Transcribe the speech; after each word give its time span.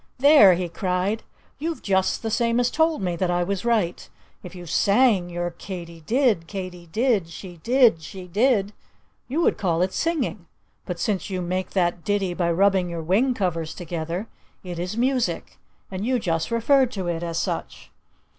"There!" 0.17 0.55
he 0.55 0.67
cried. 0.67 1.21
"You've 1.59 1.83
just 1.83 2.23
the 2.23 2.31
same 2.31 2.59
as 2.59 2.71
told 2.71 3.03
me 3.03 3.15
that 3.17 3.29
I 3.29 3.43
was 3.43 3.63
right. 3.63 4.09
If 4.41 4.55
you 4.55 4.65
sang 4.65 5.29
your 5.29 5.51
Katy 5.51 6.01
did, 6.07 6.47
Katy 6.47 6.87
did; 6.87 7.29
she 7.29 7.57
did, 7.57 8.01
she 8.01 8.25
did, 8.27 8.73
you 9.27 9.41
would 9.43 9.59
call 9.59 9.83
it 9.83 9.93
singing. 9.93 10.47
But 10.87 10.99
since 10.99 11.29
you 11.29 11.39
make 11.39 11.69
that 11.77 12.03
ditty 12.03 12.33
by 12.33 12.51
rubbing 12.51 12.89
your 12.89 13.03
wing 13.03 13.35
covers 13.35 13.75
together, 13.75 14.25
it 14.63 14.79
is 14.79 14.97
music. 14.97 15.59
And 15.91 16.03
you 16.03 16.17
just 16.17 16.49
referred 16.49 16.89
to 16.93 17.07
it 17.07 17.21
as 17.21 17.37
such!" 17.37 17.91